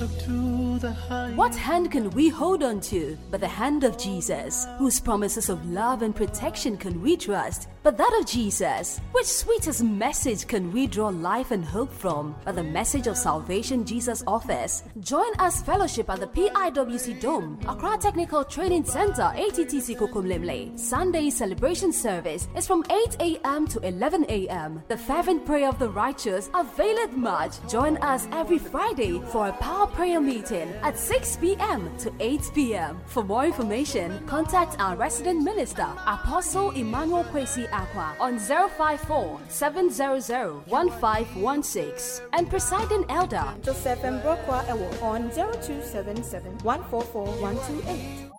[0.00, 4.66] What hand can we hold on to but the hand of Jesus?
[4.78, 9.00] Whose promises of love and protection can we trust but that of Jesus?
[9.12, 13.86] Which sweetest message can we draw life and hope from but the message of salvation
[13.86, 14.82] Jesus offers?
[15.00, 20.78] Join us fellowship at the PIWC Dome, Accra Technical Training Center, ATTC Kokomlemle.
[20.78, 23.66] Sunday celebration service is from 8 a.m.
[23.68, 24.82] to 11 a.m.
[24.88, 27.56] The fervent prayer of the righteous availeth much.
[27.68, 31.90] Join us every Friday for a power prayer meeting at 6 p.m.
[31.98, 33.00] to 8 p.m.
[33.06, 42.26] For more information, contact our resident minister, Apostle Emmanuel Kwesi Acquah, on 054 700 1516
[42.32, 48.30] and presiding elder Joseph Mbrokwa Ewo on 0277 144 128.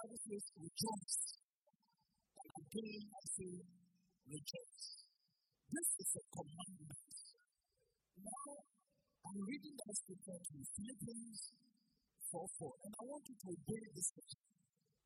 [0.82, 1.38] rejoice.
[2.40, 3.54] And again, I say,
[4.30, 4.88] rejoice.
[5.72, 6.96] This is a commandment.
[8.22, 8.44] Now,
[9.28, 11.42] I'm reading that scripture to you, Philippians
[12.32, 14.44] 4 4, and I want you to obey this scripture.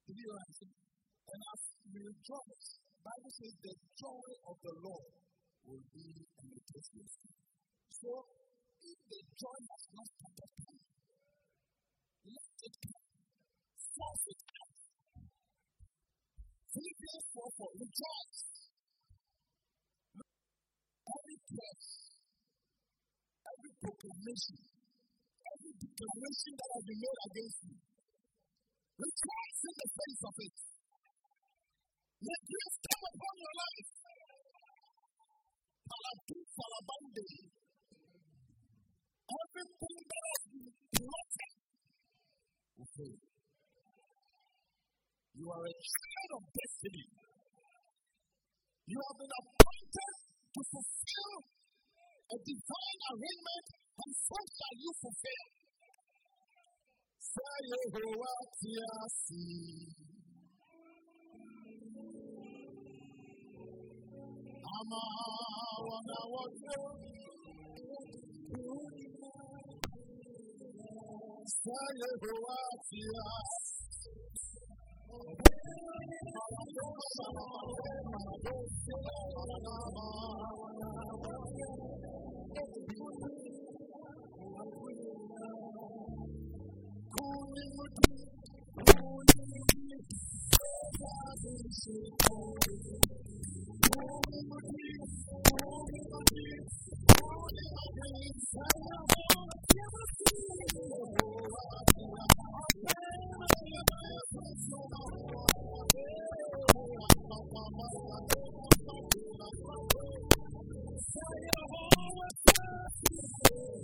[0.08, 0.78] Did you understand?
[1.26, 5.14] And as we rejoice, Bible says the joy of the Lord
[5.62, 6.90] will be the place
[8.02, 8.10] So,
[8.82, 10.90] if the joy has not started coming,
[12.26, 13.06] let it come.
[13.94, 14.78] Force it out.
[16.74, 18.42] Philippians 4 4, rejoice.
[21.06, 21.90] Every curse,
[23.46, 24.58] every proclamation,
[25.46, 27.76] every declaration that has been made against you,
[28.98, 30.56] rejoice in the face of it.
[32.26, 33.90] Let grace come upon your life.
[36.56, 37.28] Salabande.
[39.26, 41.54] Everything that has been plotted
[42.78, 43.20] will fail.
[45.36, 47.06] You are a child of destiny.
[48.88, 50.14] You have been appointed
[50.56, 51.34] to fulfill
[52.32, 55.46] a divine arrangement, and so shall you fulfill.
[57.20, 58.40] Say Yehovah
[64.76, 64.82] Tiasi.
[64.82, 65.02] Ama
[65.88, 66.76] wana wote.
[71.46, 72.70] Say Yehovah
[90.66, 92.16] Tiasi.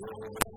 [0.04, 0.51] I'm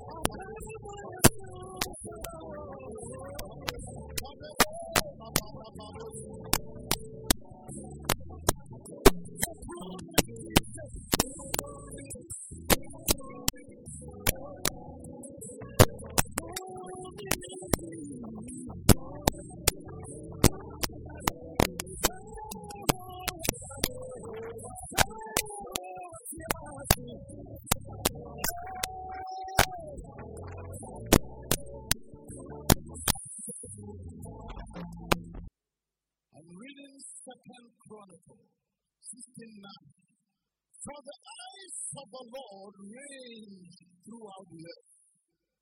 [42.35, 44.91] Lord range throughout the earth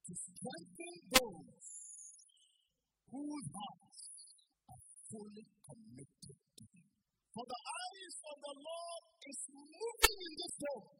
[0.09, 1.69] to strengthen those
[3.13, 4.03] whose hearts
[4.73, 6.87] are fully committed to Him.
[7.37, 10.97] For the eyes of the Lord is moving in this world,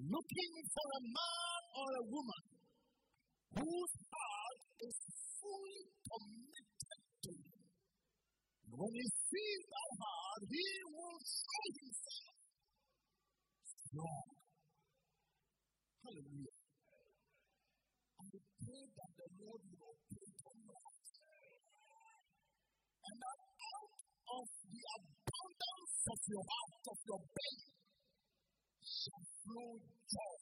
[0.00, 2.44] looking for a man or a woman
[3.56, 4.96] whose heart is
[5.40, 7.60] fully committed to Him.
[8.76, 12.25] When he sees that heart, he will show himself
[13.96, 14.28] strong.
[16.04, 16.56] Hallelujah.
[18.20, 21.08] I pray that the Lord will open your heart.
[23.06, 23.96] And that out
[24.36, 27.70] of the abundance of your heart, of your belly,
[28.84, 30.40] shall flow joy.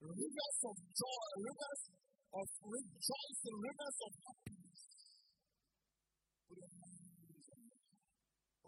[0.00, 1.82] Rivers of joy, rivers
[2.30, 4.80] of rejoicing, rivers of happiness.
[6.50, 6.94] On.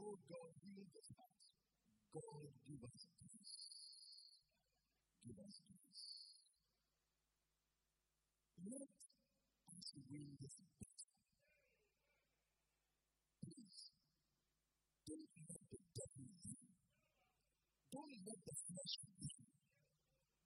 [0.01, 1.42] Oh God, heal this heart.
[2.13, 3.57] God, give us peace.
[5.25, 6.05] Give us peace.
[8.69, 8.89] Let
[9.73, 11.09] us win this battle.
[13.45, 13.81] Please,
[15.09, 16.69] don't let the devil win.
[17.93, 19.31] Don't let the flesh win.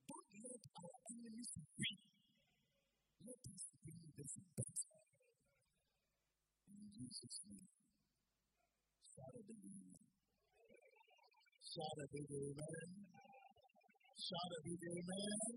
[0.07, 1.99] Don't let our enemies win.
[3.27, 5.03] Let us win this battle.
[6.71, 7.69] In Jesus' name.
[9.17, 9.61] Saturday
[11.67, 12.89] Shout a big amen.
[14.17, 15.51] Shout a big amen.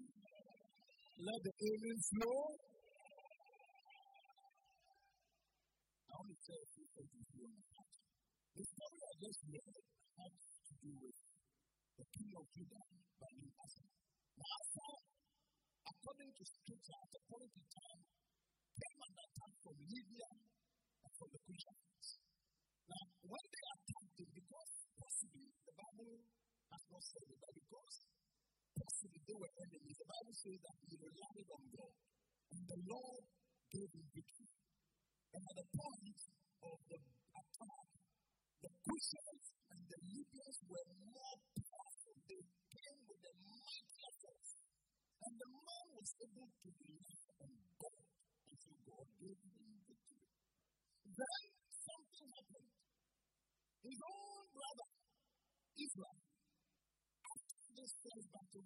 [1.22, 2.42] Let the amen flow.
[6.10, 7.56] I want to say a few things here.
[8.58, 9.76] The story I just read
[10.18, 10.34] has
[10.66, 11.18] to do with
[11.94, 12.84] the king of Judah
[13.22, 13.86] by name Asa.
[14.34, 14.88] Now, Asa,
[15.94, 18.02] according to scripture, at a point in time,
[18.82, 20.30] came under attack from Libya
[21.06, 22.08] and from the Cushites.
[22.90, 26.14] Now, when they attacked him, because possibly the Bible
[26.74, 27.96] has not said it, but because
[28.74, 31.94] possibly they were enemies, the Bible says that he relied on God,
[32.50, 33.24] and the Lord
[33.70, 34.50] gave him victory.
[35.30, 36.02] And at the point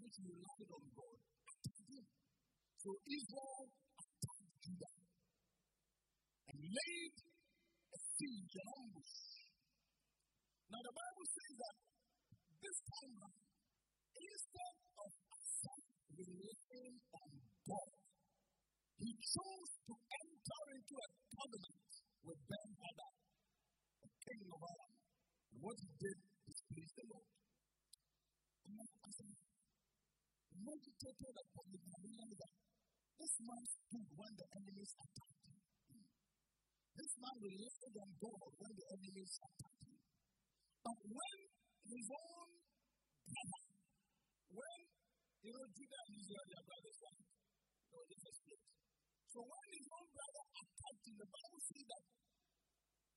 [0.04, 1.20] which relied on God.
[2.84, 3.64] So Israel
[3.96, 4.96] attacked Judah
[6.52, 9.16] and laid a siege, an ambush.
[10.68, 11.76] Now the Bible says that
[12.60, 13.32] this time
[14.20, 15.12] instead of
[16.20, 17.32] relying on
[17.64, 17.92] God,
[19.00, 21.92] he chose to enter into a covenant
[22.28, 23.16] with Ben Hadad,
[24.04, 24.94] the king of Aram.
[25.64, 26.33] What he did
[30.64, 32.54] meditated upon it, I realized that
[33.20, 35.60] this man stood when the enemies attacked him.
[36.94, 39.98] This man relied on God when the enemies attacked him.
[40.84, 41.38] But when
[41.84, 42.50] his own
[43.24, 43.64] brother,
[44.54, 44.80] when
[45.44, 47.24] you know Judah and Israel, their brothers, right?
[47.92, 48.62] No, they just split.
[49.34, 52.04] So when his own brother attacked him, the Bible says that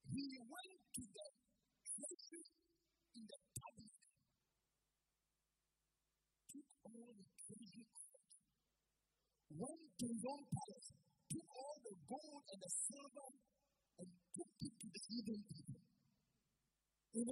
[0.07, 1.27] he went to the
[1.97, 2.47] places
[3.17, 4.07] in the tabernacle,
[6.47, 7.87] took all the to his
[10.51, 10.89] palace,
[11.31, 13.29] took all the gold and the silver,
[14.03, 15.83] and took it to the heathen people.
[17.17, 17.25] In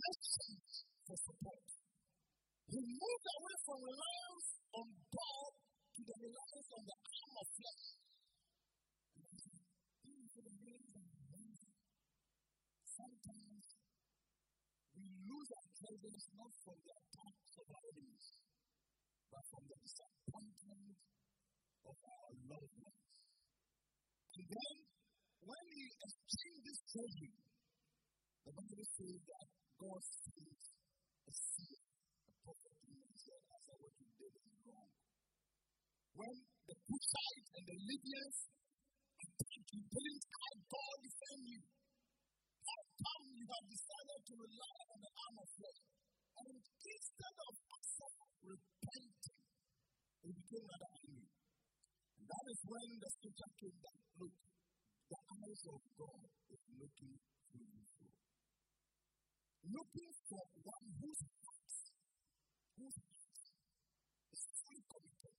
[1.05, 1.67] for support.
[2.65, 5.53] He moved away from reliance on God
[5.95, 7.85] to the reliance on the arm of flesh.
[12.95, 13.67] Sometimes
[14.95, 18.27] we lose our treasures not from the attacks of our enemies,
[19.31, 20.97] but from the disappointment
[21.85, 23.15] of our loved ones.
[24.35, 24.75] And then,
[25.45, 27.37] when we exchange this treasure,
[28.45, 29.47] the Bible says that
[29.81, 30.65] God sees
[31.25, 31.81] a seer,
[32.29, 34.91] a prophet in said, I said what you did is wrong.
[36.15, 36.35] When
[36.69, 38.39] the Cushites and the Libyans
[39.25, 41.63] attacked you, didn't I God defend you?
[42.65, 45.81] How come you have decided to rely on the arm of flesh?
[46.35, 49.39] And instead of accepting repenting,
[50.25, 51.31] he became rather angry.
[52.19, 54.35] And that is when the scripture came that look,
[55.11, 57.15] the eyes of God is looking
[57.53, 58.11] through you.
[59.65, 61.73] Looking for one whose heart,
[62.77, 63.35] whose heart
[64.35, 65.37] is fully committed.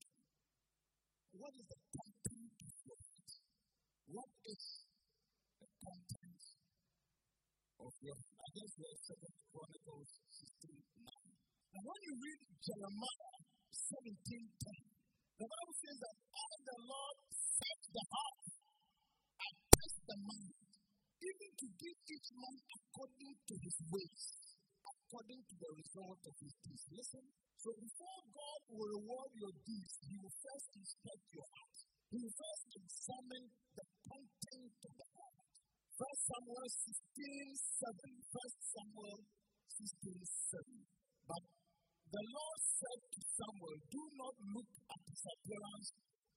[1.35, 3.35] What is the content of your heart?
[4.07, 4.63] What is
[5.59, 6.43] the content
[7.83, 8.39] of your heart?
[8.45, 10.24] I guess we're Second Chronicles 16 9.
[11.75, 13.35] And when you read Jeremiah
[13.67, 18.43] 17 10, the Bible says that I, the Lord, set the heart
[19.43, 20.55] and test the mind,
[21.19, 24.23] even to give each man according to his ways,
[24.87, 26.85] according to the result of his deeds.
[26.95, 27.25] Listen,
[27.65, 31.77] so before God will reward your deeds, He will first inspect your heart.
[32.13, 35.43] He will first examine the content of the heart.
[35.97, 38.21] First Samuel 16 7.
[38.31, 39.17] First Samuel
[39.81, 40.84] 16 7.
[42.15, 45.89] The Lord said to Samuel, Do not look at his appearance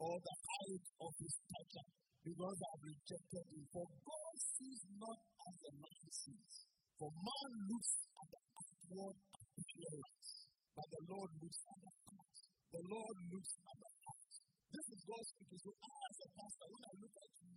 [0.03, 1.91] or the height of his stature,
[2.27, 3.63] because I have rejected him.
[3.71, 6.55] For God sees not as the man sees.
[6.99, 10.31] For man looks at the outward appearance,
[10.75, 12.35] but the Lord looks at the heart.
[12.75, 14.35] The Lord looks at the heart.
[14.75, 15.63] This is God speaking.
[15.63, 17.55] So I, as a pastor, when I look at you,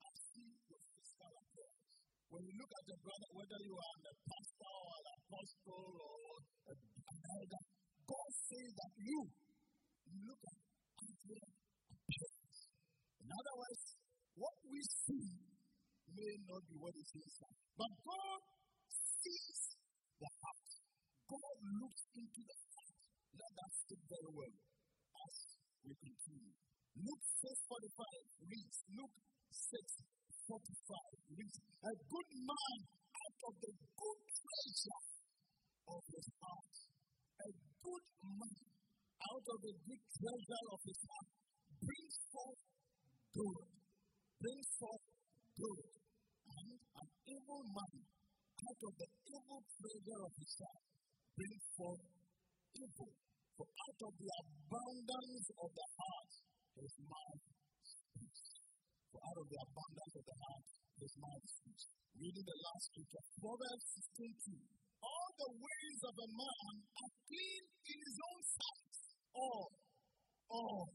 [0.00, 1.92] I see your physical appearance.
[2.24, 6.42] When you look at your brother, whether you are a pastor or an apostle or
[6.66, 7.62] a, elder,
[8.02, 9.18] God says that you
[10.26, 10.58] look at
[10.98, 11.46] outward
[11.86, 12.58] appearance.
[13.22, 13.82] In other words,
[14.34, 15.30] what we see
[16.10, 17.58] may not be what is inside.
[17.78, 18.40] But God
[18.90, 19.78] sees
[20.18, 20.70] the heart.
[21.30, 22.90] God looks into the heart.
[23.38, 24.54] Let that sit very well
[25.14, 25.34] as
[25.86, 26.54] we continue.
[27.06, 29.78] Luke 6 45 reads, Luke 6
[30.50, 35.09] 45 reads, A good man out of the good treasure
[35.86, 36.74] of his heart.
[37.40, 37.48] A
[37.80, 38.60] good man
[39.20, 41.30] out of the good treasure of his heart
[41.80, 42.62] brings forth
[43.30, 43.60] good.
[44.40, 45.06] Brings forth
[45.56, 45.84] good.
[46.50, 47.96] And an evil man
[48.60, 50.84] out of the evil treasure of his heart
[51.36, 52.04] brings forth
[52.76, 53.12] evil.
[53.56, 56.32] For out of the abundance of the heart,
[56.80, 57.44] his mouth
[57.84, 58.44] speaks.
[59.12, 61.84] For out of the abundance of the heart, his mouth speaks.
[62.20, 64.89] Reading the last scripture, Proverbs 16 2.
[65.30, 68.94] All the ways of a man are clean in his own sight.
[69.30, 69.70] All,
[70.50, 70.90] all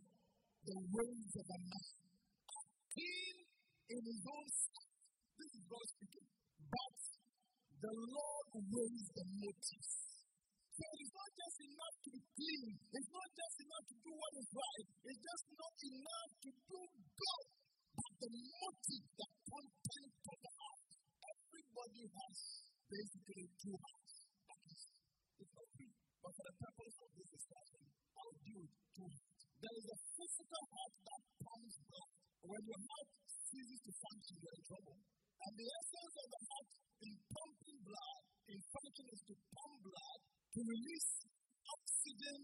[0.60, 1.92] the ways of a man
[2.52, 3.36] are clean
[3.96, 4.92] in his own sight.
[5.40, 6.28] This is God speaking.
[6.68, 7.00] But
[7.80, 9.92] the Lord weighs the motives.
[10.04, 12.70] So it's not just enough to be clean.
[12.92, 14.88] It's not just enough to do what is right.
[15.16, 17.48] It's just not enough to do good.
[17.96, 20.84] But the motive, that content of the heart.
[21.24, 22.36] Everybody has
[22.92, 24.05] basically two hearts.
[25.36, 25.92] It's not three.
[26.24, 27.82] But for the purpose of this discussion,
[28.16, 29.44] I'll with two hearts.
[29.60, 32.12] There is a physical heart that pumps blood.
[32.46, 34.98] When your heart ceases to function, you're in trouble.
[35.46, 36.70] And the essence of the heart
[37.06, 40.20] in pumping blood, in function, is to pump blood
[40.56, 41.12] to release
[41.68, 42.40] oxygen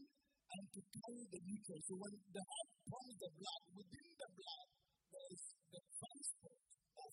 [0.51, 1.87] and to carry the nutrients.
[1.87, 4.67] So when the heart pumps the blood, within the blood,
[5.15, 6.59] there is the transport
[6.99, 7.11] of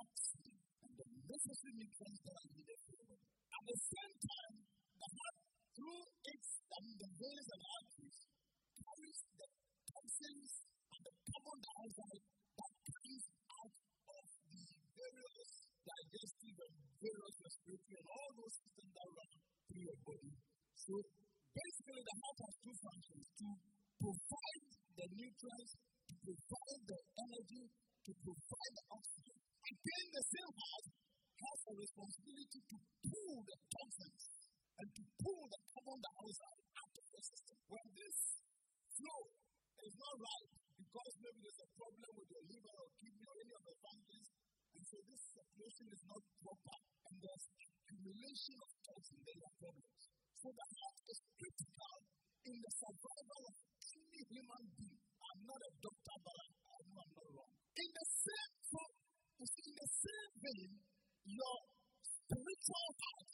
[0.00, 3.28] oxygen and the necessary nutrients that are needed for the body.
[3.52, 4.56] At the same time,
[5.00, 5.36] the heart,
[5.74, 8.20] through its and the veins and arteries,
[8.76, 9.48] carries the
[9.90, 10.52] toxins
[10.92, 12.22] and the carbon dioxide
[12.60, 14.64] that comes out of the
[15.00, 19.30] various digestive and various respiratory and all those systems that run
[19.66, 20.32] through your body.
[20.76, 20.94] So
[21.56, 23.48] basically, the heart has two functions to
[24.00, 24.64] provide
[25.00, 27.64] the nutrients, to provide the energy,
[28.04, 29.38] to provide the oxygen.
[29.40, 30.86] Again, the same heart
[31.40, 34.39] has a responsibility to pull the toxins
[34.80, 37.56] and to pull the carbon dioxide out of the system.
[37.68, 38.16] When this
[38.96, 39.22] flow
[39.84, 40.48] is not right,
[40.80, 44.26] because maybe there's a problem with your liver or kidney or any of the functions,
[44.72, 50.04] and so this circulation is not proper, and there's accumulation of toxins, in are problems.
[50.40, 51.96] So the heart is critical
[52.48, 55.00] in the survival of any human being.
[55.20, 57.52] I'm not a doctor, but I know I'm not wrong.
[57.52, 58.80] In the same, so,
[59.44, 60.70] in the same vein,
[61.28, 61.56] your
[62.00, 63.29] spiritual heart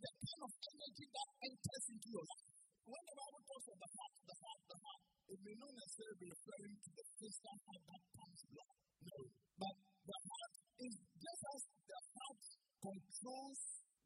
[0.00, 2.48] the kind of energy that enters into your life.
[2.90, 6.18] When the Bible talks of the heart, the heart, the heart, it may not necessarily
[6.20, 8.76] be referring to the physical heart that pumps blood.
[9.00, 9.18] No.
[9.60, 9.74] But
[10.08, 12.40] the heart is just as the heart
[12.80, 13.60] controls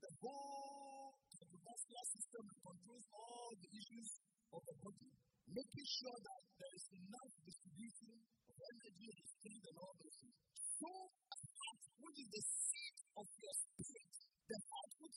[0.04, 4.10] the whole cardiovascular system and controls all the issues
[4.52, 5.10] of the body,
[5.48, 10.36] making sure that there is enough distribution of energy and strength and all those things.
[10.74, 14.03] So, a heart which is the seed of your spirit, the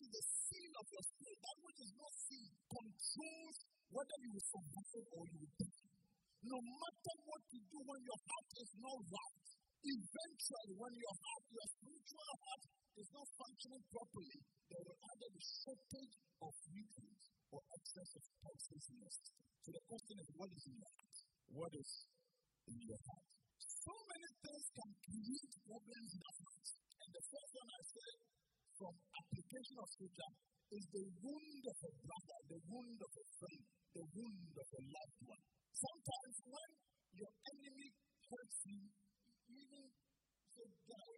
[0.04, 3.58] is the seed of your spirit, that which is not seed, controls
[3.89, 5.88] whether you will survive or you will die.
[6.48, 9.48] No matter what you do when your heart is not right,
[9.84, 12.63] eventually when your heart, your spiritual heart,
[12.98, 14.39] is not functioning properly,
[14.74, 19.46] there will either be shortage of nutrients or excess of toxins in your system.
[19.62, 21.16] So the question is, what is in your heart?
[21.54, 21.89] What is
[22.68, 23.25] in your heart?
[23.58, 26.68] So many things can create problems in the heart.
[26.98, 28.17] And the first one I said
[28.77, 30.31] from application of scripture
[30.69, 33.63] is the wound of a brother, the wound of a friend,
[33.98, 35.43] the wound of a loved one.
[35.74, 36.69] Sometimes when
[37.17, 37.89] your enemy
[38.29, 38.81] hurts you,
[39.50, 39.84] even
[40.53, 41.13] say, guy,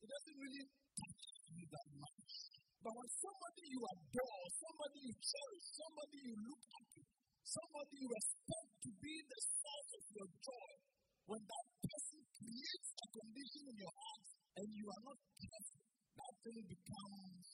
[0.00, 2.32] it doesn't really touch you that much.
[2.84, 7.00] But when somebody you adore, somebody you cherish, somebody you look up to,
[7.44, 10.72] somebody you expect to be the source of your joy,
[11.24, 14.26] when that person creates a condition in your heart
[14.60, 17.46] and you are not careful, that thing becomes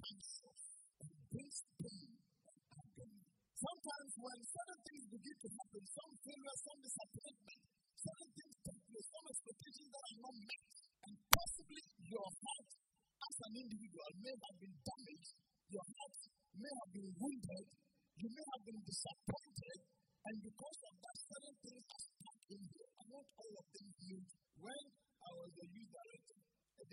[0.00, 0.54] cancer
[1.00, 3.22] and brings pain and agony.
[3.60, 7.60] Sometimes when certain things begin to happen, some failure, some disappointment,
[8.00, 10.64] certain things take place, some expectations that are not met,
[11.00, 12.70] and possibly your heart
[13.20, 15.32] as an individual may have been damaged,
[15.68, 16.16] your heart
[16.56, 17.66] may have been wounded,
[18.16, 19.78] you may have been disappointed,
[20.20, 22.82] and because of that, certain things are stuck in you.
[23.00, 24.28] I want all of them healed.
[24.60, 24.84] When
[25.20, 26.40] I was a youth director,
[26.80, 26.84] a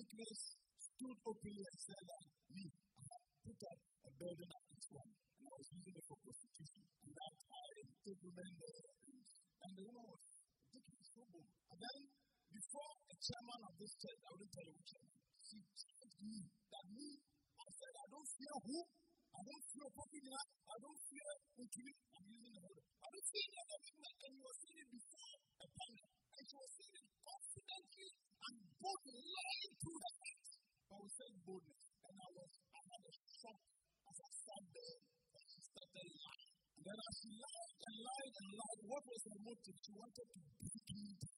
[0.98, 2.26] stood openly and said that
[2.58, 6.06] me, I have put up a building at this one, and I was using it
[6.10, 6.84] for prostitution.
[7.06, 7.66] And I
[8.02, 8.82] took women there,
[9.62, 10.22] and the woman was
[10.74, 11.50] taking so bold.
[11.70, 12.00] And then,
[12.50, 16.38] before a chairman of this church, I wouldn't tell you which chairman, she told me
[16.50, 17.10] that me,
[17.62, 18.78] I said, I don't fear who,
[19.38, 21.30] I don't fear Popina, I don't fear
[21.62, 22.82] Ukiri, I'm using the word.
[22.98, 26.56] I don't fear any other woman, and you were saying before a panel, and she
[26.58, 30.17] was saying it confidently and boldly lying the heart.
[30.88, 31.82] But we said, boldness.
[32.08, 33.62] And I was, I had a shock
[34.08, 34.98] as I sat there
[35.36, 36.52] and she started lying.
[36.78, 39.78] And then as she lied and lied and lied, what was her motive?
[39.84, 41.38] She wanted to break me down.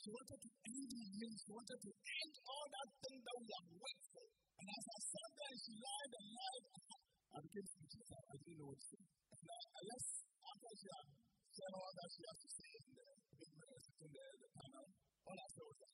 [0.00, 1.28] She wanted to end me.
[1.36, 4.26] She wanted to end all that thing that we have worked for.
[4.56, 6.64] And as I sat there and she lied and lied,
[7.36, 8.08] I became speechless.
[8.16, 9.02] I didn't know what to say.
[9.04, 10.08] And I, I left
[10.40, 11.08] after she had
[11.52, 14.86] said all that she has to say in the big man sitting there the panel.
[15.26, 15.86] All I said was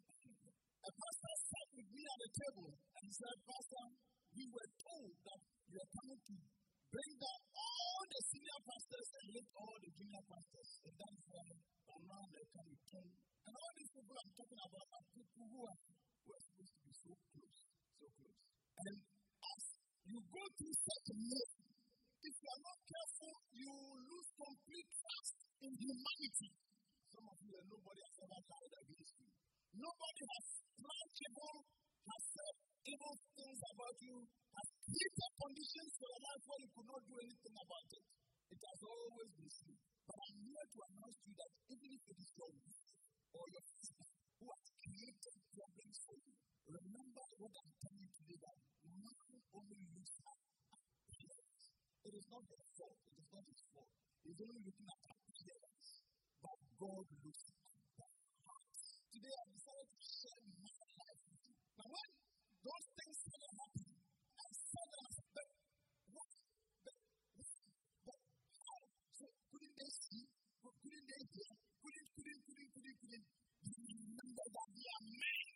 [0.92, 3.84] pastor sat with me at the table and said, Pastor,
[4.36, 5.40] we were told that
[5.72, 6.34] you are coming to
[6.92, 10.70] bring down all the senior pastors and lift all the junior pastors.
[10.84, 11.48] And that is why
[11.96, 16.30] around the coming And all these people I'm talking about are people who are, who
[16.32, 17.58] are supposed to be so close,
[17.96, 18.38] so close.
[18.84, 19.62] And as
[20.12, 21.50] you go through such a move,
[22.22, 26.50] if you are not careful, you lose complete trust in humanity.
[27.42, 29.28] You, nobody has ever lied against you.
[29.74, 30.46] Nobody has
[30.78, 31.56] planned evil,
[32.06, 32.54] has said
[32.86, 37.14] evil things about you, has created conditions for your life where you could not do
[37.18, 38.04] anything about it.
[38.52, 39.78] It has always been true.
[40.06, 42.82] But I'm here to announce to you that even if it is your wife
[43.32, 46.34] or your husband who has created problems for you,
[46.68, 48.58] remember what I'm telling you today that
[49.02, 50.38] man only looks at
[50.78, 51.62] appearance.
[52.06, 52.98] It is not their fault.
[53.02, 53.90] It is not his fault.
[54.22, 56.01] He's only looking at appearance.
[56.42, 57.62] But God looks at.
[59.12, 61.54] Today I decided to share my life with you.
[61.78, 62.10] Now when
[62.66, 63.98] those things started happening,
[64.42, 65.50] I said to myself,
[66.12, 66.30] what?
[66.82, 66.96] But,
[68.02, 68.20] but
[68.58, 68.78] how?
[69.14, 70.24] So couldn't they see?
[70.62, 71.52] Couldn't they hear?
[71.82, 73.26] Couldn't, couldn't, couldn't, couldn't, couldn't.
[73.62, 75.46] Remember that we are men.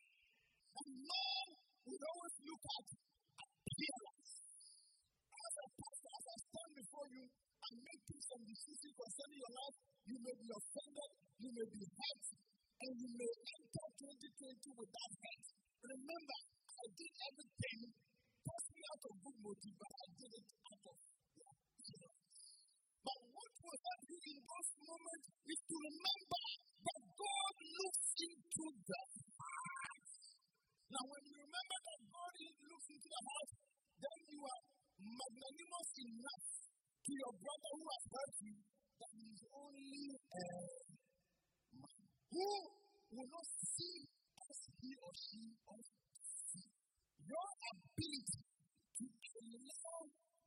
[0.76, 1.48] And man
[1.86, 3.05] would always look at
[7.66, 11.10] and make some decisions concerning your life, you may be offended,
[11.42, 12.24] you may be hurt,
[12.78, 15.44] and you may enter 2020 without hurt.
[15.82, 16.38] Remember,
[16.76, 17.78] I did everything
[18.46, 20.96] possibly out of good motive, but I did it out of
[23.06, 26.42] But what will help you in those moments is to remember
[26.86, 29.02] that God looks into the
[29.42, 30.10] heart.
[30.86, 32.34] Now, when you remember that God
[32.66, 33.50] looks into the heart,
[33.96, 34.62] then you are
[34.96, 36.65] magnanimous enough
[37.06, 38.56] to your brother who has hurt you
[38.98, 40.46] that he is only a
[41.78, 42.02] man
[42.34, 42.48] who
[43.14, 43.98] will not see
[44.42, 46.66] as he or she ought to see.
[47.30, 49.06] Your ability to
[49.38, 49.98] allow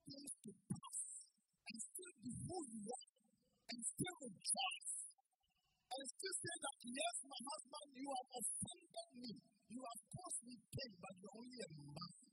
[0.04, 1.00] things to pass
[1.64, 3.08] and still be who you are
[3.72, 4.96] and still rejoice
[5.90, 9.32] and still say that, yes, my husband, you have offended me.
[9.70, 12.29] You have caused me pain, but you're only a man.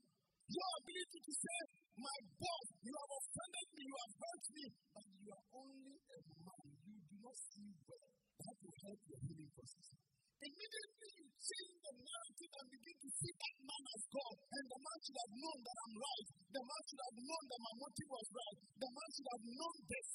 [0.47, 1.59] Your ability to say,
[1.99, 6.19] my boss, you have offended me, you have hurt me, but you are only a
[6.39, 6.65] man.
[6.87, 8.07] You do not see well.
[8.37, 9.87] That will help your healing process.
[10.37, 14.79] Immediately you change the narrative and begin to see that man as God, and the
[14.87, 16.27] man should have known that I'm right.
[16.47, 18.57] The man should have known that my motive was right.
[18.77, 20.09] The man should have known this.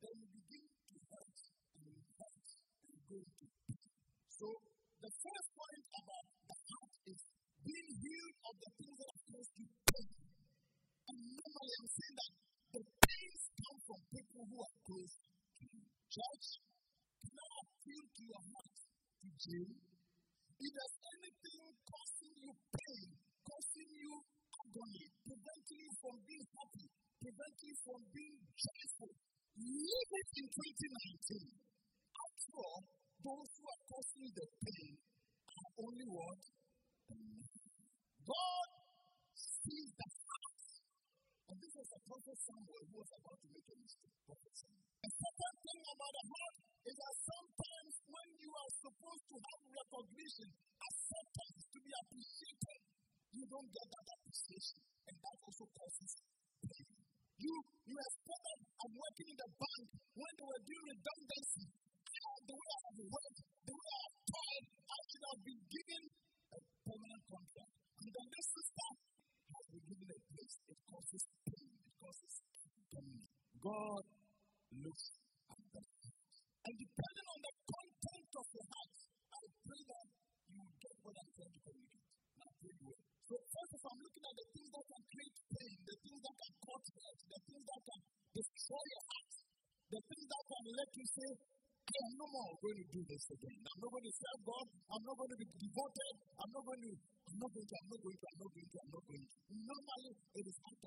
[0.00, 1.38] Then you begin to hurt
[1.78, 2.46] and hurt
[2.90, 3.44] and go to
[4.34, 4.46] So
[4.98, 7.20] the first point about the heart is
[7.60, 9.00] being healed of the things
[9.40, 9.68] have you.
[11.08, 12.32] And normally I'm saying that
[12.76, 15.82] the pains come from people who are close to you.
[16.12, 16.46] Church,
[17.24, 19.70] can I appeal to your heart to jail?
[20.60, 23.08] If there's anything causing you pain,
[23.40, 24.12] causing you
[24.60, 29.12] agony, preventing you from being happy, preventing you from being joyful,
[29.56, 31.48] leave it in 2019.
[32.12, 32.82] After all,
[33.24, 36.40] those who are causing the pain are only what?
[38.20, 38.79] God
[39.60, 40.56] sees the heart.
[41.50, 44.16] And this was a prophet Samuel who was about to make a mistake.
[44.20, 49.60] The second thing about the heart is that sometimes when you are supposed to have
[49.68, 50.48] recognition,
[50.80, 52.80] acceptance, to be appreciated,
[53.36, 54.80] you don't get that appreciation.
[90.76, 91.28] Let you say,
[91.90, 93.58] I am no more going to do this again.
[93.66, 94.66] I'm not going to serve God.
[94.94, 96.14] I'm not going to be devoted.
[96.38, 98.68] I'm not going to, I'm not going to, I'm not going to, I'm not going
[98.70, 99.30] to, I'm not going to.
[99.50, 100.82] Normally, it is out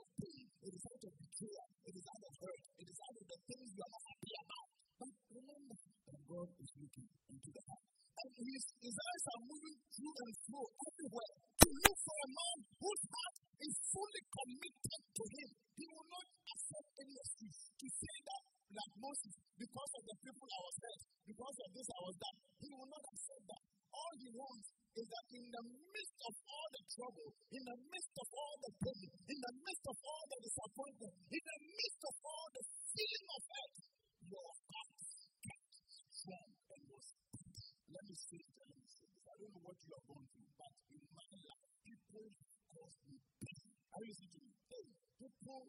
[38.34, 42.26] Christians, I don't know what you are going through, but in my life, people
[42.74, 43.69] cause me pain.
[43.93, 44.52] Are you listening to me?
[44.74, 44.89] Pain.
[45.22, 45.62] People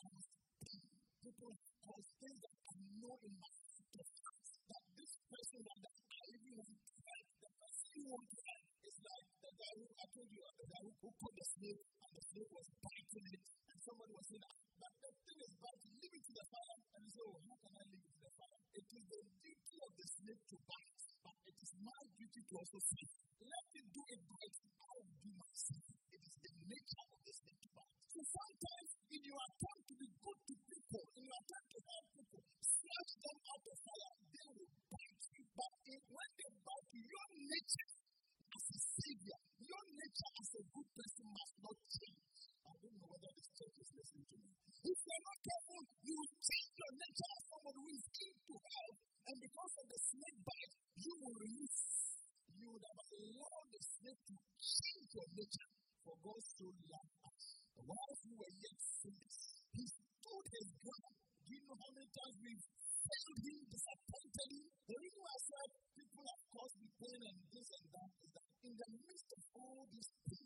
[0.00, 0.26] cause
[0.64, 0.82] pain.
[1.20, 1.52] People
[1.84, 2.74] cause things that I
[3.04, 7.50] know in my secret heart that this person that I even want to help, the
[7.52, 10.80] person you want to help, is like the guy who I told you, the guy
[10.88, 13.44] who caught the snake and the snake was biting it.
[13.86, 14.46] Somebody was saying,
[14.82, 16.78] but the thing is biting, leave it to the fire.
[16.90, 18.58] And he said, oh, how can I leave it to the fire?
[18.76, 22.54] It is the duty of the snake to bite, but it is my duty to
[22.58, 23.06] also see.
[23.46, 25.86] Let it do it bite, I will do myself.
[25.86, 27.94] It is the nature of the snake to bite.
[28.10, 32.06] So sometimes, in your attempt to be good to people, in your attempt to help
[32.16, 35.42] people, snatch them out of fire, they will bite you.
[35.56, 37.90] But when they bite you, your nature
[38.50, 42.35] as a savior, your nature as a good person must not change.
[42.76, 44.52] I don't know whether this church is listening to me.
[44.84, 48.96] If you're not careful, you will change your nature as someone who is into help,
[49.00, 51.80] and because of the snake bite, you will release.
[52.52, 55.70] You would have allowed the snake to change your nature.
[56.04, 57.44] For God so loved us.
[57.80, 59.36] Whilst we were yet sinners,
[59.72, 61.16] He stood His ground.
[61.16, 62.66] Do you know how many times we've
[63.08, 64.66] failed Him, disappointed Him?
[64.84, 68.30] The reason why I said people have caused me pain and this and that is
[68.36, 70.45] that in the midst of all this pain,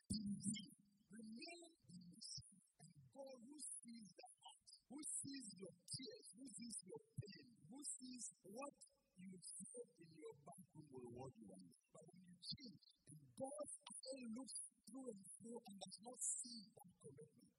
[8.01, 8.75] is what
[9.21, 11.81] you feel in your bathroom will reward you one day.
[11.93, 14.57] But when you change, and God's eye looks
[14.89, 17.51] through and through and does not see that commitment,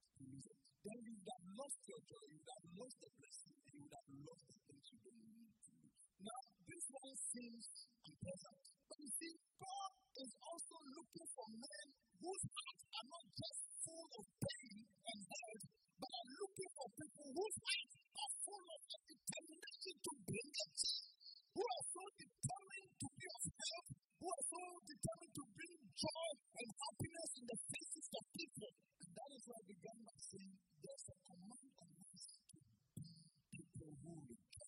[0.83, 3.81] then you would have lost your joy, you would have lost the blessing, and you
[3.87, 5.95] would have lost the things you don't need to lose.
[6.23, 7.65] Now, this one seems
[8.03, 8.59] unpleasant,
[8.91, 11.87] but you see, God is also looking for men
[12.19, 15.63] whose hearts are not just full of pain and hurt,
[16.03, 20.67] but are looking for people whose hearts are full of a determination to bring a
[20.75, 21.15] change,
[21.55, 23.87] who are so determined to be of help,
[24.19, 28.71] who are so determined to bring joy and happiness in the faces of people.
[28.99, 33.15] And that is why I began by saying there's a command on us to be
[33.55, 34.62] people who.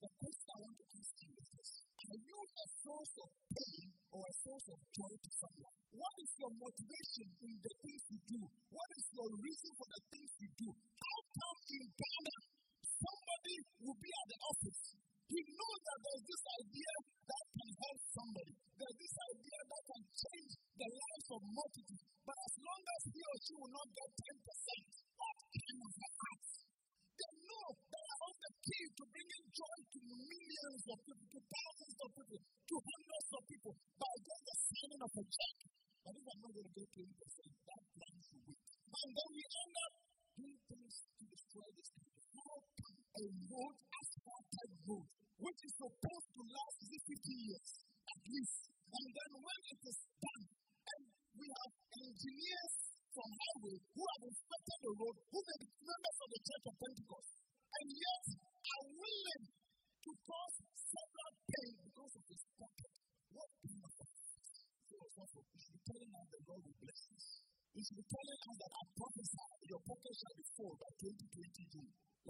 [0.00, 1.70] The question I want to ask you is this
[2.08, 5.76] Are you a source of pain or a source of joy to someone?
[5.92, 8.40] What is your motivation in the things you do?
[8.72, 10.70] What is your reason for the things you do?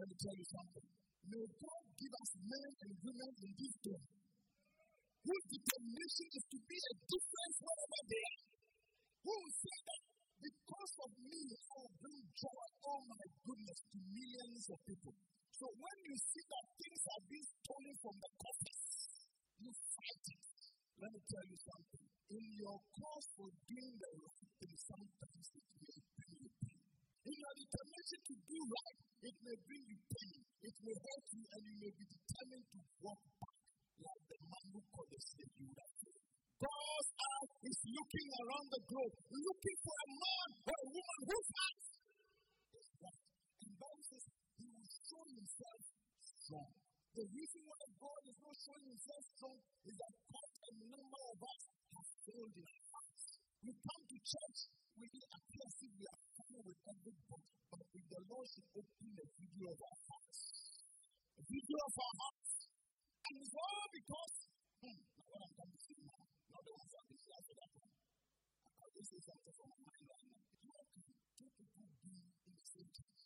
[0.01, 0.80] Let me tell you something.
[28.11, 31.75] action to do right, it may bring you pain, it may hurt you, and you
[31.79, 33.59] may be determined to walk back
[34.03, 35.95] like the man who called the slave you would.
[36.59, 41.39] God's eye is looking around the globe, looking for a man or a woman who
[41.55, 41.79] has
[42.75, 43.23] is right.
[43.63, 44.25] And Bible says
[44.59, 45.81] he will show himself
[46.19, 46.71] strong.
[47.15, 51.39] The reason why God is not showing himself strong is that quite a number of
[51.47, 51.63] us
[51.95, 53.10] have failed in our
[53.61, 54.59] we come to church,
[54.97, 59.09] we appear as if we are coming with everybody, but if the Lord should open
[59.21, 60.41] the video of our hearts,
[61.37, 62.53] the video of our hearts,
[63.21, 64.35] and it's all because,
[64.81, 67.93] hmm, what I'm to say now, not the ones that see after that one.
[68.81, 70.41] I'll just say something from my mind right now.
[71.37, 73.21] Be in the same church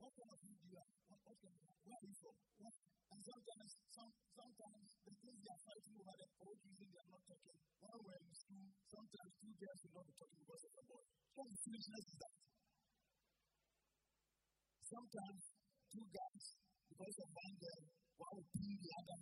[0.00, 0.92] What kind of video do you have?
[1.10, 2.36] What, kind of, where are you from?
[2.60, 2.74] What?
[3.10, 7.10] And sometimes, some, sometimes the things they are fighting over, the old reason they are
[7.10, 7.58] not talking.
[7.80, 11.04] While we're in school, sometimes two girls will not be talking because of the boy.
[11.34, 12.34] What foolishness is that?
[14.90, 15.42] Sometimes
[15.90, 16.44] two guys,
[16.90, 17.82] because of one girl,
[18.18, 19.18] one will pin the other.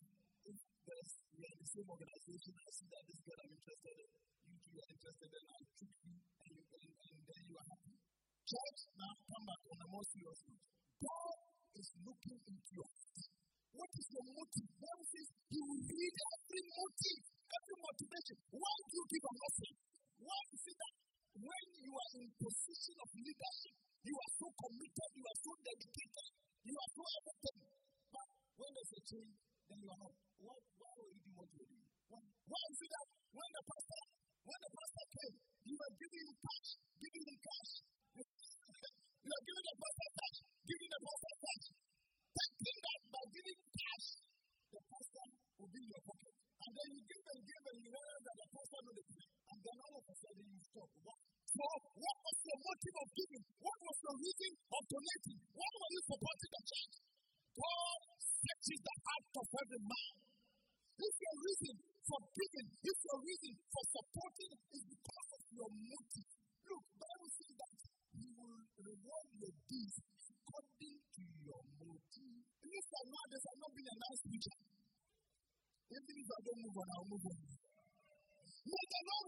[0.48, 3.96] If there's, we are in the same organization, I see that this girl I'm interested
[4.00, 4.10] in,
[4.48, 7.68] you two are interested in, I trick you, and, you, and, and then you are
[7.68, 7.96] happy.
[8.48, 10.64] Church, now come back on a more serious note.
[11.04, 11.36] God
[11.76, 12.88] is looking into your.
[13.76, 14.68] What is your motive?
[14.72, 18.36] One says he will read every motive, every motivation.
[18.48, 19.76] Why do you give a message?
[20.16, 20.94] Why is it that
[21.44, 23.76] when you are in position of leadership,
[24.08, 25.07] you are so committed,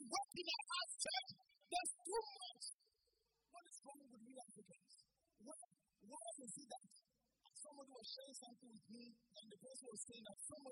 [0.07, 1.31] work in our hearts, church.
[1.67, 2.65] There's too much.
[3.51, 4.93] What is wrong with me, Africans?
[5.43, 5.59] Why,
[6.07, 6.87] why is it that
[7.59, 10.70] somebody was sharing something with me, and the person was saying that somebody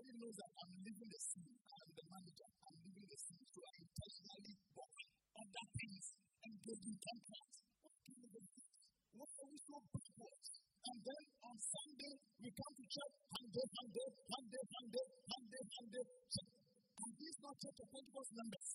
[17.89, 18.69] of Pentecost members.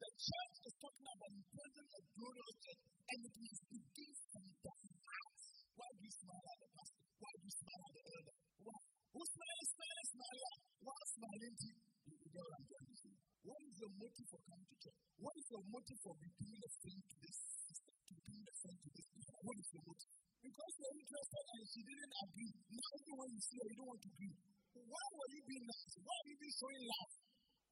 [0.00, 4.44] The church is talking about the presence of glorious church, and it must begin from
[4.60, 5.36] the heart.
[5.80, 7.04] Why do you smile at the pastor?
[7.20, 8.36] Why do you smile at the elder?
[8.60, 8.80] Why?
[9.16, 10.60] Who smiles, smiles, smiles?
[10.80, 11.78] Why smiling to you?
[12.04, 13.14] You get what I'm trying to say.
[13.40, 15.00] What is your motive for coming to church?
[15.24, 18.76] What is your motive for becoming a friend to this sister, to becoming a friend
[18.76, 19.36] to this people?
[19.40, 20.10] What is your motive?
[20.40, 22.52] Because you're interested and she didn't agree.
[22.76, 24.36] Now, even when you see her, you don't want to agree.
[24.84, 25.94] Why were you being nice?
[26.00, 27.12] Why are you showing love?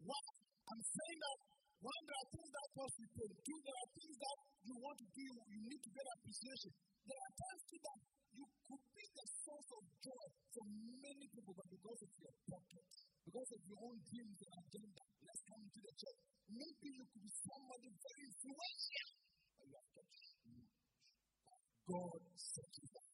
[0.08, 0.47] Why?
[0.68, 1.38] I'm saying that
[1.78, 3.32] one, there are things that cause you pain.
[3.38, 6.70] There are things that you want to do, you need to get appreciation.
[7.08, 7.98] There are times too that
[8.36, 12.84] you could be the source of joy for many people, but because of your pocket,
[13.24, 16.18] because of your own dreams and agenda, let's come into the church.
[16.52, 19.08] Maybe you could be somebody very influential,
[19.56, 20.12] but you have kept
[21.88, 23.08] God searches that.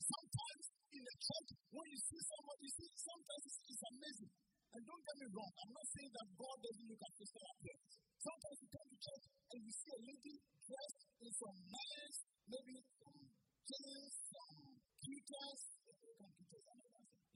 [0.00, 0.64] Sometimes
[0.96, 4.45] in the church, when you see somebody, you see, sometimes it's amazing.
[4.76, 7.96] And don't get me wrong, I'm not saying that God doesn't look at physical appearance.
[8.20, 10.34] Sometimes you come to church and you see a lady
[10.68, 13.20] dressed in some nice, maybe some
[13.64, 14.60] jeans, some
[15.00, 15.62] cuties,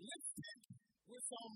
[0.05, 0.61] lipstick
[1.09, 1.55] with some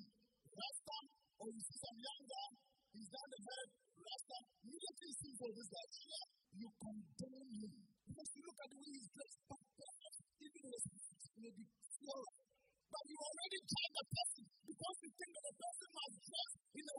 [0.57, 0.99] rasta,
[1.37, 2.49] or you see some young guy,
[2.97, 3.68] he's down the head,
[4.01, 4.38] rasta.
[4.64, 6.27] Immediately you see for this guy, yeah,
[6.64, 7.73] you condemn him.
[8.09, 9.61] Because you look at the way he's dressed, uh,
[10.49, 10.85] even his
[11.44, 11.64] may be
[12.01, 12.33] floral.
[12.88, 14.44] But you already judge the person
[14.85, 16.93] because you think that the person must dress in a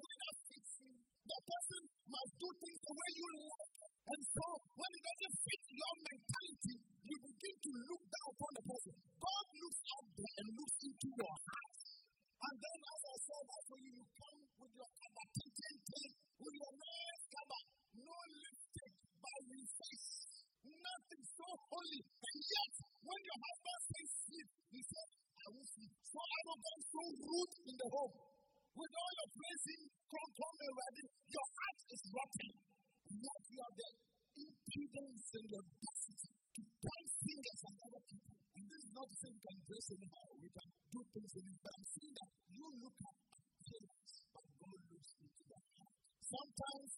[39.65, 41.57] can dress anyhow, we can do things anyhow.
[41.65, 45.95] But I'm saying that you look at appearance, but God looks into the heart.
[46.21, 46.89] Sometimes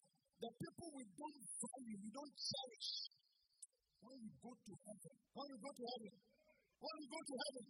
[0.43, 2.91] the people we don't value, we don't cherish.
[4.03, 6.15] When we go to heaven, when we go to heaven,
[6.77, 7.67] when we go to heaven,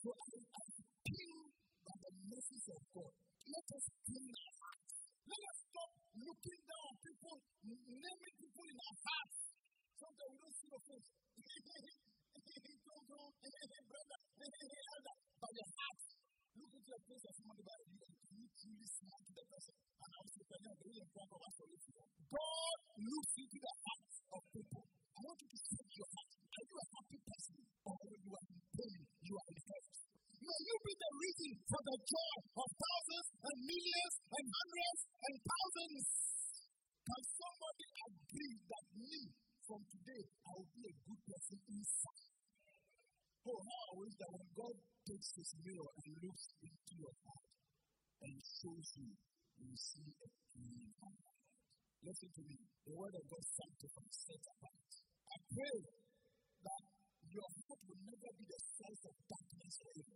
[0.00, 0.64] so I, I
[1.06, 1.38] clean
[1.84, 3.12] by the mercies of God.
[3.46, 4.25] Let us clean
[32.06, 36.04] joy of thousands and millions and hundreds and thousands.
[37.06, 39.18] Can somebody agree that me,
[39.66, 42.26] from today, I will be a good person inside?
[43.46, 44.74] Oh, how I wish that when God
[45.06, 47.46] takes his mirror and looks into your heart
[48.26, 49.10] and shows you,
[49.62, 51.26] you see a clean heart.
[52.02, 52.58] Listen to me.
[52.86, 54.90] The word of God sanctifies, set apart.
[55.26, 55.78] I pray
[56.66, 56.82] that
[57.26, 60.06] your heart will never be the source of darkness for you.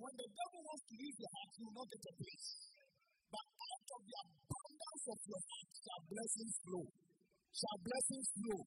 [0.00, 2.48] When the devil wants to use your heart, you will not get a place.
[3.28, 6.86] But out of the abundance of your heart shall blessings flow.
[7.52, 8.60] Shall blessings flow.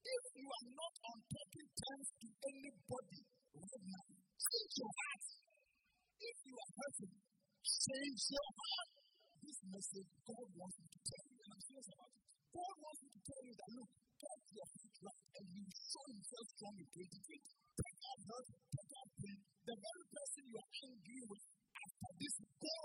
[0.00, 3.20] If you are not on talking terms to anybody
[3.54, 5.24] right now, change your heart.
[6.18, 7.14] If you are hurting,
[7.62, 8.90] change your heart.
[9.46, 12.22] This message God wants me to tell you, and I'm serious about it.
[12.50, 16.04] God wants me to tell you that look, get your heart right, and you show
[16.10, 17.38] himself strong in 2020.
[17.78, 18.46] Take out hurt,
[20.80, 21.44] angry with
[21.80, 22.76] after this, go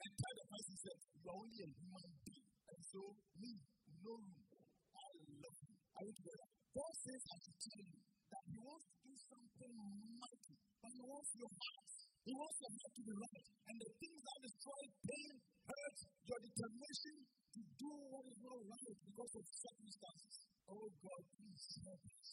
[0.00, 0.74] and tell the person
[1.20, 2.46] you are only a human being.
[2.70, 3.00] And so,
[3.38, 3.52] me,
[4.00, 4.42] no room.
[4.90, 5.74] I love you.
[5.76, 6.46] Are you together?
[6.70, 9.72] God says I should tell you that He wants to do something
[10.18, 11.90] mighty, but He wants your heart.
[12.20, 13.46] He wants your heart to be right.
[13.70, 15.32] And the things that destroy pain,
[15.66, 15.98] hurt,
[16.30, 20.36] your determination to do what is not right because of circumstances.
[20.70, 22.30] Oh God, please help us.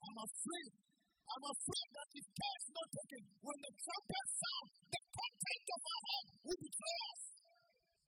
[0.00, 0.89] I'm afraid.
[1.30, 5.80] I'm afraid that if care is not taken, when the trumpet sound, the content of
[5.86, 7.22] our heart will betray us.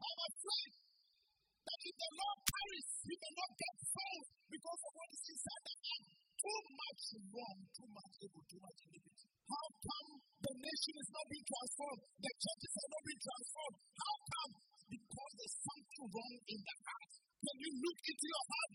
[0.02, 0.70] I'm afraid
[1.62, 5.76] that if the Lord carries, may not get found because of what is inside the
[5.86, 6.04] heart.
[6.42, 9.26] Too much wrong, too much evil, too much iniquity.
[9.46, 10.08] How come
[10.42, 12.02] the nation is not being transformed?
[12.02, 13.76] The churches are not being transformed.
[14.02, 14.52] How come?
[14.90, 17.12] Because there's something wrong in the heart.
[17.42, 18.72] When you look into your heart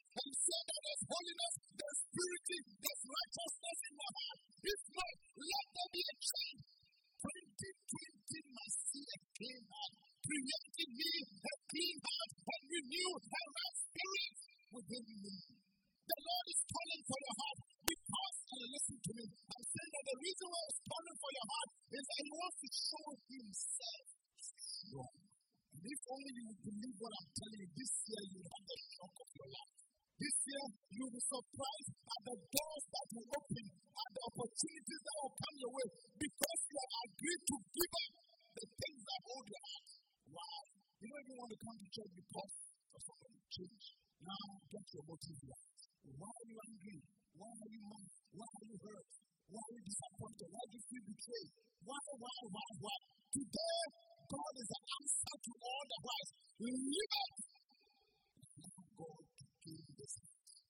[44.98, 45.38] your motive.
[46.18, 47.00] Why are you angry?
[47.38, 48.10] Why are you mad?
[48.34, 49.10] Why are you hurt?
[49.48, 50.48] Why are you disappointed?
[50.50, 51.52] Why do you feel betrayed?
[51.86, 52.98] Why, why, why, why?
[53.38, 53.82] Today,
[54.26, 56.30] God is the answer to all the whys.
[56.58, 57.38] Live.
[58.98, 60.14] God to give this.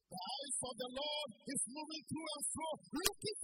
[0.07, 3.37] The eyes of the Lord is moving through and fro, looking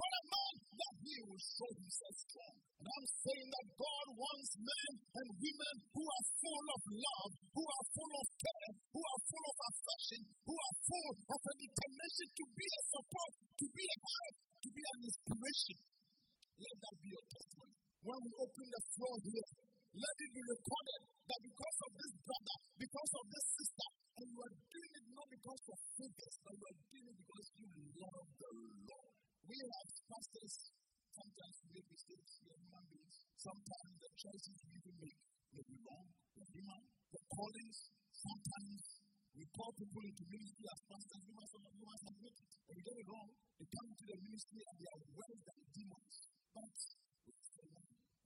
[44.34, 46.15] ministry and they are worse than demons.
[46.58, 46.73] But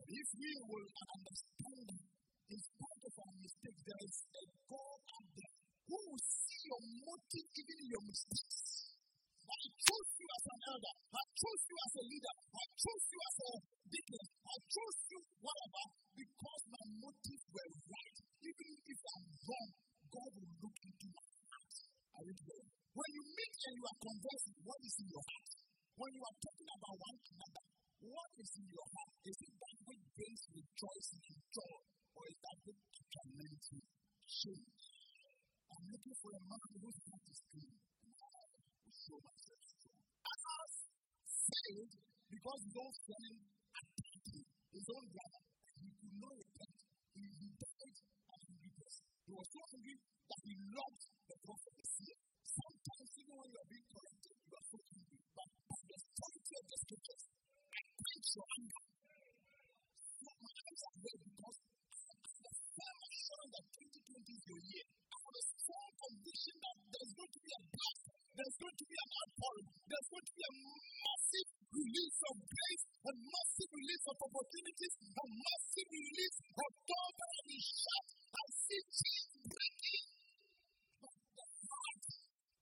[0.08, 2.00] if we will understand
[2.48, 5.54] in spite of our mistakes, there is a God out there
[5.92, 8.56] who will see your motive even your mistakes.
[9.52, 10.96] I chose you as an elder.
[11.12, 12.27] I chose you as a leader.
[36.28, 36.60] For a man.
[36.60, 37.16] I will show
[39.00, 40.04] strong.
[41.48, 41.94] Failed
[42.28, 42.92] because his own
[43.72, 44.44] attacked him,
[44.76, 45.42] his own brother.
[45.80, 46.76] did not repent.
[47.16, 47.96] He, he died
[48.28, 49.08] as a new person.
[49.24, 51.88] He was so angry that he locked the door for the.
[51.88, 55.20] Sometimes, even when you are being corrected, you are so angry.
[55.32, 57.24] But by the authority of the scriptures,
[57.72, 58.84] I quench your anger.
[60.28, 64.88] My eyes are red because the firm assurance that 2020 is your year.
[65.68, 68.04] I strong conviction that there's going to be a blast,
[68.40, 72.84] there's going to be an outpouring, there's going to be a massive release of grace,
[72.88, 78.06] a massive release of opportunities, a massive release of doors that have been shut.
[78.32, 80.08] I see chains breaking.
[81.04, 82.04] The heart,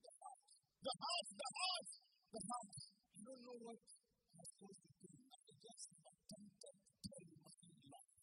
[0.01, 0.41] the heart,
[0.81, 1.89] the heart, the heart,
[2.33, 2.69] the heart.
[3.13, 5.09] You don't know what I'm supposed to do.
[5.13, 7.53] I just attempted to tell you my
[7.85, 8.13] life.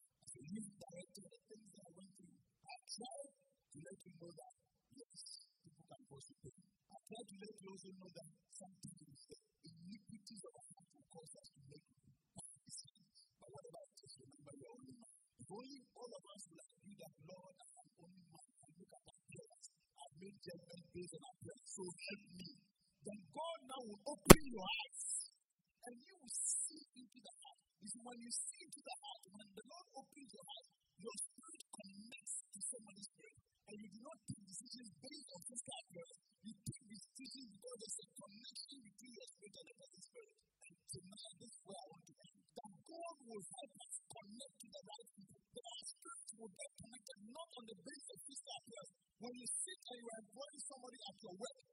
[0.43, 2.35] Youth director, the things that I went through,
[2.67, 4.55] I tried to let you know that,
[6.13, 6.53] worship me.
[6.93, 11.09] I tried to let you also know that sometimes the iniquities of our heart will
[11.09, 11.85] cause us to make
[12.37, 13.09] bad decisions.
[13.41, 15.17] But whatever it is, remember you're only man.
[15.41, 18.93] If only all of us would agree that, Lord, I am only man, and look
[18.93, 19.65] at our prayers.
[19.73, 22.49] I've made judgment based on our prayers, so help me.
[23.03, 25.03] Then God now will open your eyes,
[25.89, 27.61] and you will see into the heart.
[27.83, 30.69] You see, when you see into the heart, when the Lord opens your eyes,
[31.03, 33.52] your spirit connects to somebody's spirit.
[33.73, 36.21] And you do not take decisions based on physical appearance.
[36.45, 40.35] You take decisions because there's a connection between your spirit and the person's spirit.
[40.61, 42.37] And tonight, this is where I want to end.
[42.53, 45.41] That God will help us connect to the right people.
[45.57, 48.93] That our spirits will get connected not on the basis of physical appearance.
[49.25, 50.23] When you sit and you are
[50.69, 51.72] somebody at your work,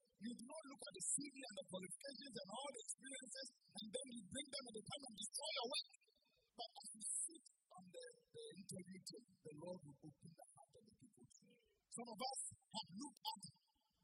[12.00, 13.43] Some of us have looked at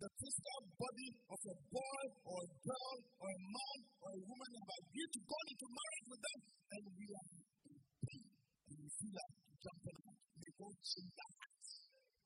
[0.03, 4.51] the physical body of a boy or a girl or a man or a woman
[4.51, 6.39] and have agreed to go into marriage with them,
[6.75, 8.27] and we are in pain.
[8.67, 10.19] And we feel like jumping out.
[10.27, 11.63] May God change that heart.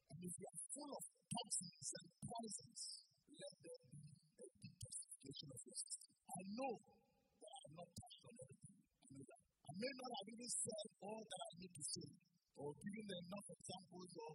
[0.09, 1.03] And if you are full of
[1.37, 2.81] toxins and poisons,
[3.29, 6.09] let there be a detoxification of your system.
[6.33, 8.77] I know that I have not touched on everything.
[8.89, 9.41] I know that.
[9.69, 12.09] I may not have even said all that I need to say,
[12.57, 14.31] or given enough examples or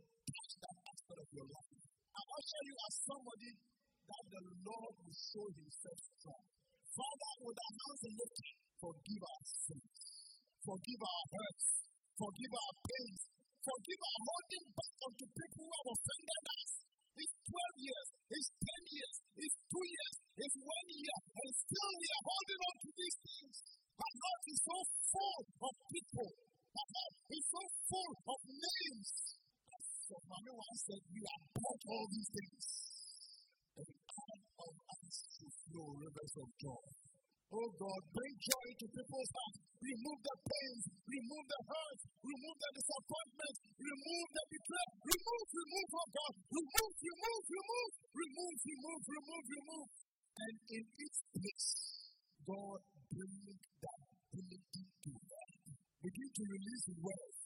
[1.05, 1.72] aspect of your life.
[2.16, 3.52] I usher you as somebody
[4.09, 6.44] that the Lord will show himself strong.
[6.94, 9.92] Father, with our hands lifted, forgive our sins,
[10.64, 11.68] forgive our hurts,
[12.16, 13.20] forgive our pains,
[13.61, 16.43] forgive our holding back onto people who have offended
[31.95, 32.64] all these things.
[33.78, 36.84] And out of us to flow rivers of joy.
[37.55, 39.59] Oh God, bring joy to people's hearts.
[39.78, 44.92] Remove the pains, remove the hurt, remove the disappointment, remove the betrayal.
[45.05, 46.34] Remove, remove, oh God.
[46.51, 49.88] Remove, remove, remove, remove, remove, remove, remove.
[50.34, 51.70] And in its place,
[52.42, 52.80] God
[53.12, 54.01] bring that
[54.34, 55.64] ability to life.
[56.03, 57.38] Begin to release wealth,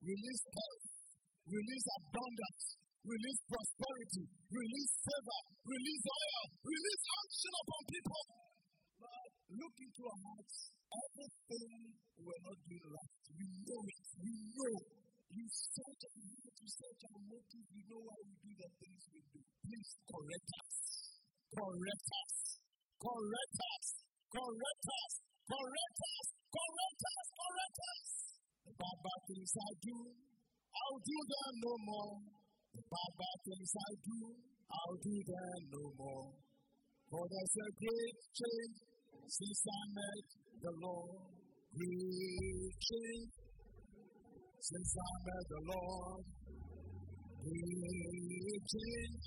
[0.00, 0.86] release health,
[1.44, 2.64] release abundance,
[3.04, 8.24] release prosperity, release favor, release oil, release action upon people.
[9.04, 10.56] Lord, look into our hearts.
[10.88, 11.80] Everything
[12.16, 13.14] we're not doing right.
[13.28, 14.04] We know it.
[14.24, 14.74] We know.
[15.34, 19.02] You search our heart, you search our motives, you know why we do the things
[19.10, 19.40] we do.
[19.66, 20.76] Please correct us.
[21.50, 22.34] Correct us.
[23.02, 23.86] Correct us.
[24.30, 25.12] Correct us.
[25.44, 26.26] Correct us.
[26.54, 27.26] Correct us.
[27.34, 28.08] Correct us.
[28.64, 29.96] The bad, bad things I do,
[30.70, 32.43] I'll do them no more.
[33.44, 34.18] Things I do,
[34.72, 36.32] I'll do them no more.
[37.10, 38.76] For there's a great change
[39.28, 40.26] since I met
[40.64, 41.28] the Lord.
[41.76, 43.30] Great change
[44.64, 46.24] since I met the Lord.
[47.44, 49.24] Great change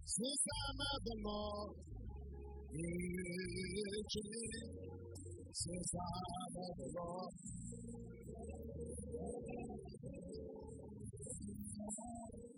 [0.00, 1.76] since I met the Lord.
[2.72, 4.80] Great change
[5.52, 6.16] since I
[6.56, 7.32] met the Lord.
[11.78, 12.55] I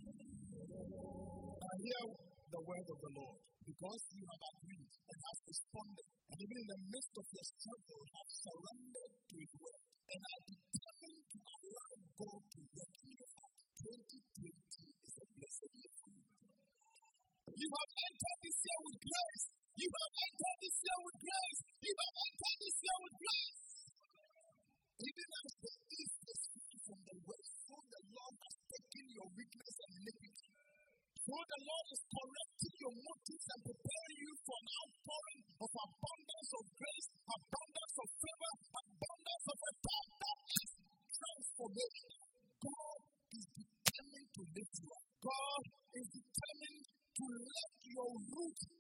[1.89, 2.05] hear
[2.53, 6.69] the word of the Lord because you have agreed and have responded, and even in
[6.69, 11.93] the midst of your struggle, have surrendered to His word, and are determined to allow
[12.17, 13.57] God to work in your heart.
[13.79, 16.29] 2020 is a blessed year for you.
[17.49, 19.45] You have entered this year with grace.
[19.79, 21.61] You have entered this year with grace.
[21.79, 23.65] You have entered this year with grace.
[24.99, 26.41] Even as the east is
[26.89, 30.58] from the west, so the Lord has taken your weakness and iniquity.
[31.29, 36.51] Who the Lord is correcting your motives and preparing you for an outpouring of abundance
[36.57, 40.71] of grace, abundance of favor, abundance of a time that is
[41.21, 42.13] transformation.
[42.65, 45.07] God is determined to lift you up.
[45.21, 45.63] God
[46.01, 48.78] is determined to let your roots.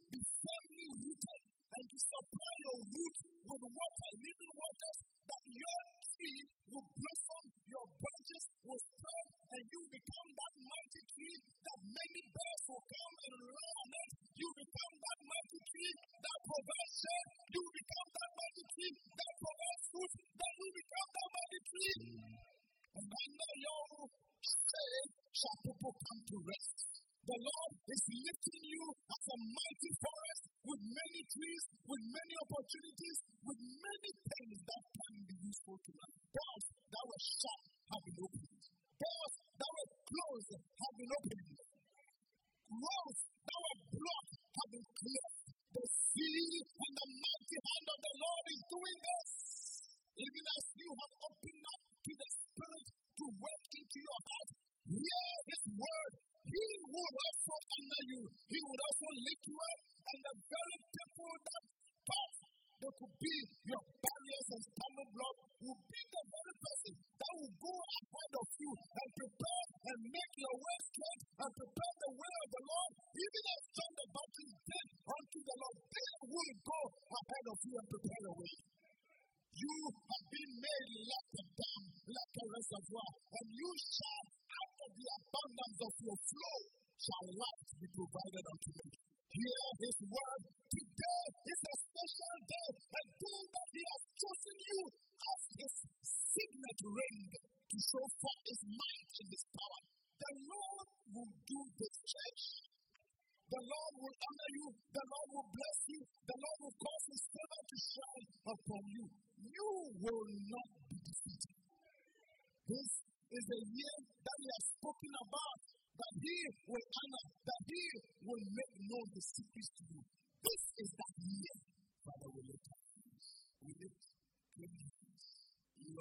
[82.88, 84.07] Reservoir, and you shall,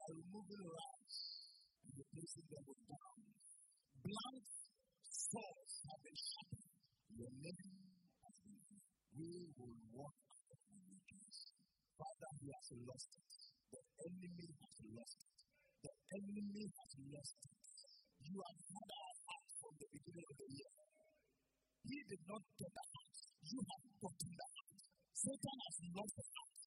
[0.08, 1.18] Removing lies
[1.84, 3.20] and replacing them with down.
[4.04, 4.48] Blunt
[5.04, 6.68] swords have been sharpened
[7.18, 7.78] your name
[9.18, 10.14] we will walk
[11.98, 13.26] Father, he has lost it.
[13.74, 15.42] The enemy has lost it.
[15.82, 17.58] The enemy has lost it.
[18.22, 20.74] You have had our heart from the beginning of the year.
[21.90, 23.18] He did not get the heart.
[23.50, 24.78] You have gotten the heart.
[25.18, 26.58] Satan has lost the heart.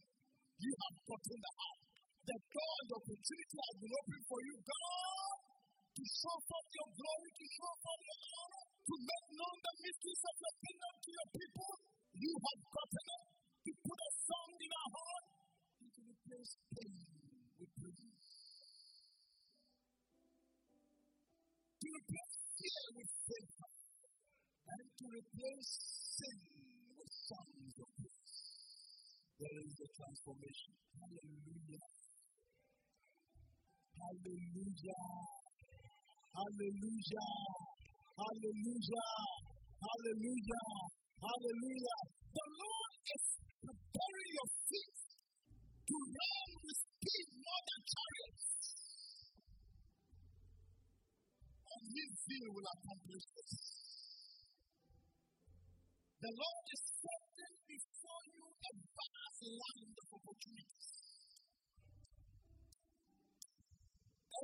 [0.59, 1.90] You have gotten the heart.
[2.31, 4.55] The door and the opportunity has been opened for you.
[4.63, 5.35] God,
[5.99, 10.23] to show forth your glory, to show forth your honor, to make known the mysteries
[10.31, 11.73] of your kingdom to your people.
[12.15, 13.25] You have gotten it.
[13.67, 15.27] To put a song in our heart
[15.91, 16.95] to replace pain
[17.59, 18.15] with praise.
[21.83, 23.59] To replace fear with faith.
[24.71, 25.71] And to replace
[26.15, 26.39] sin
[26.95, 28.39] with songs of praise.
[29.35, 30.73] There is a transformation.
[30.95, 32.10] Hallelujah.
[34.01, 35.05] Hallelujah.
[36.33, 37.29] Hallelujah.
[38.17, 39.11] Hallelujah.
[39.77, 40.69] Hallelujah.
[41.21, 42.01] Hallelujah.
[42.33, 43.25] The Lord is
[43.61, 45.01] preparing your feet
[45.85, 48.47] to run with speed more than chariots.
[51.61, 53.53] And his zeal will accomplish this.
[56.25, 60.60] The Lord is setting before you a vast land of opportunities.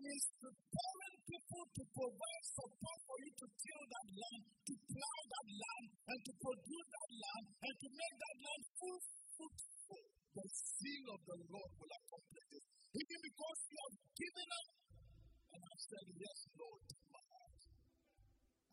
[0.06, 5.48] He's preparing people to provide support for you to till that land, to plow that
[5.50, 9.00] land, and to produce that land, and to make that land full
[9.34, 10.04] fruitful.
[10.30, 12.64] The seal of the Lord will accomplish this.
[12.94, 14.68] Even because you have given up
[15.50, 17.60] and have said, Yes, Lord, my heart.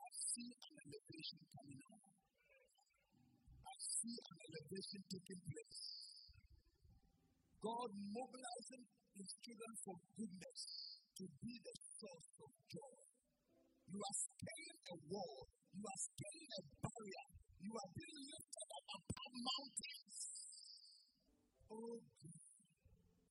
[0.06, 2.10] I see an elevation coming on.
[3.58, 5.82] I see an elevation taking place.
[7.58, 8.86] God mobilizing
[9.18, 10.83] his children for goodness
[11.24, 13.00] to be the source of joy.
[13.88, 15.48] You are scaling a wall.
[15.72, 17.26] You are scaling a barrier.
[17.64, 20.20] You are being lifted up upon mountains.
[21.72, 22.44] Oh, God.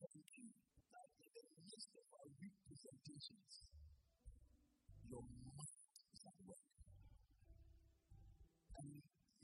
[0.00, 0.48] Thank you
[0.88, 3.52] that in the midst of our weak presentations,
[5.12, 5.76] your mind
[6.16, 6.64] is at work.
[8.72, 8.88] And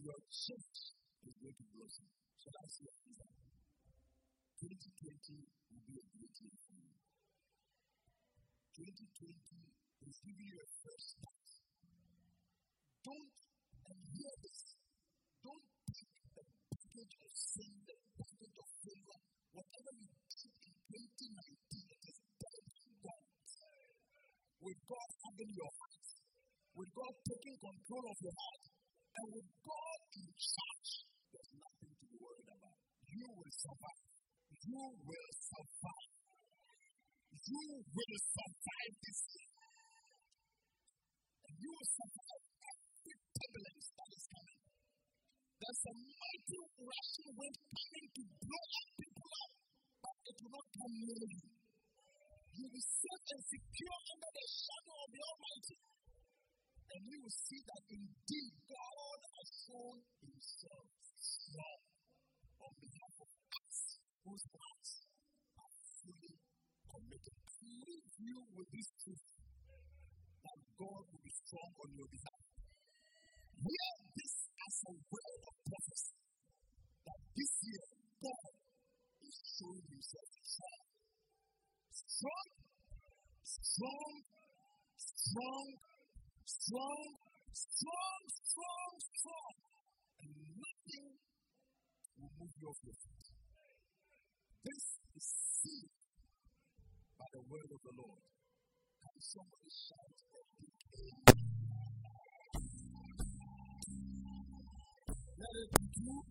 [0.01, 2.09] your church is to blossom.
[2.40, 3.28] Shall I see your answer?
[4.64, 7.18] 2020 will be a great year for you.
[8.79, 11.51] 2020 is giving you a fresh start.
[13.03, 13.26] Don't,
[13.91, 14.61] and hear this,
[15.43, 21.91] don't take the package of sin, the package of failure, whatever you did in 2019,
[21.91, 23.26] it is dead and gone.
[24.62, 26.07] With God having your heart,
[26.79, 28.64] with God taking control of your heart,
[29.11, 30.93] and with God in charge,
[31.35, 32.79] there's nothing to be worried about.
[33.11, 34.07] You will survive.
[34.70, 36.08] You will survive.
[37.49, 39.20] You will survive this.
[41.49, 44.61] And you will survive every turbulence that is coming.
[45.57, 49.53] There's a mighty rushing wind coming to blow up people up,
[49.96, 51.44] but it will not come near you.
[52.53, 55.78] You will safe and secure under the shadow of the Almighty.
[56.84, 60.84] And you will see that indeed God has shown himself
[61.16, 61.80] strong
[62.61, 63.78] on behalf of us
[64.20, 65.08] whose hearts.
[67.99, 69.26] You with this truth
[70.42, 72.42] that God will be strong on your behalf.
[73.59, 76.18] Hear this as a word of prophecy
[77.07, 77.86] that this year
[78.22, 78.55] God
[79.26, 80.86] is showing himself strong.
[81.90, 82.49] Strong,
[83.42, 84.14] strong,
[84.94, 85.66] strong,
[86.46, 87.07] strong,
[87.51, 89.55] strong, strong, strong.
[90.22, 91.09] And nothing
[92.18, 93.26] will move you off your feet.
[94.62, 94.84] This
[95.18, 95.26] is
[95.59, 95.97] sealed
[97.33, 98.22] by the word of the Lord.
[99.03, 101.37] Can somebody shout a big amen?
[105.39, 106.22] Let it be true.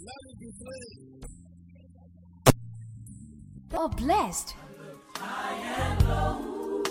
[0.00, 1.24] Let it be played.
[3.74, 4.54] Or oh, blessed.
[5.16, 6.82] I am low,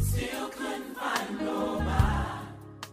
[0.00, 1.80] still couldn't find no